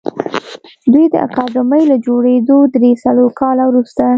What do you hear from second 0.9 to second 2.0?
دوی د اکاډمۍ له